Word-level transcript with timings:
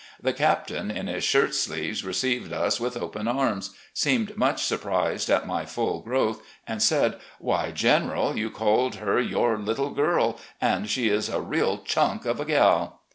The 0.19 0.33
Captain, 0.33 0.89
in 0.89 1.05
his 1.05 1.23
shirt 1.23 1.53
sleeves, 1.53 2.03
received 2.03 2.51
us 2.51 2.79
with 2.79 2.97
open 2.97 3.27
arms, 3.27 3.69
seemed 3.93 4.35
much 4.35 4.63
stuprised 4.63 5.29
at 5.29 5.45
my 5.45 5.63
full 5.63 5.99
growth, 6.01 6.41
and 6.65 6.81
said, 6.81 7.19
'Why, 7.37 7.69
General, 7.69 8.35
you 8.35 8.49
called 8.49 8.95
her 8.95 9.19
your 9.21 9.59
'little 9.59 9.91
girl,' 9.91 10.39
and 10.59 10.89
she 10.89 11.07
is 11.09 11.29
a 11.29 11.39
real 11.39 11.83
chunk 11.85 12.25
of 12.25 12.39
a 12.39 12.45
gal 12.45 13.01